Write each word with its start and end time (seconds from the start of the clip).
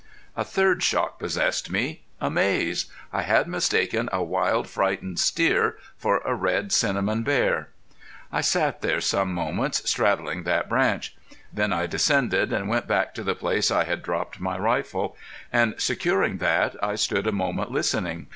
A 0.35 0.43
third 0.43 0.81
shock 0.81 1.19
possessed 1.19 1.69
me 1.69 2.01
amaze. 2.19 2.87
I 3.13 3.21
had 3.21 3.47
mistaken 3.47 4.09
a 4.11 4.23
wild, 4.23 4.67
frightened 4.67 5.19
steer 5.19 5.77
for 5.95 6.23
a 6.25 6.33
red 6.33 6.71
cinnamon 6.71 7.21
bear! 7.21 7.69
I 8.31 8.41
sat 8.41 8.81
there 8.81 8.99
some 8.99 9.31
moments 9.31 9.87
straddling 9.87 10.41
that 10.41 10.67
branch. 10.67 11.15
Then 11.53 11.71
I 11.71 11.85
descended, 11.85 12.51
and 12.51 12.67
went 12.67 12.87
back 12.87 13.13
to 13.13 13.23
the 13.23 13.35
place 13.35 13.69
I 13.69 13.83
had 13.83 14.01
dropped 14.01 14.39
my 14.39 14.57
rifle, 14.57 15.15
and 15.53 15.75
securing 15.77 16.39
that 16.39 16.75
I 16.83 16.95
stood 16.95 17.27
a 17.27 17.31
moment 17.31 17.69
listening. 17.69 18.29